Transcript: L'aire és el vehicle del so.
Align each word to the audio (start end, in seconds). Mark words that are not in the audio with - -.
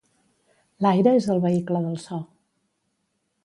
L'aire 0.85 1.13
és 1.19 1.29
el 1.35 1.43
vehicle 1.45 1.85
del 1.87 2.01
so. 2.07 2.21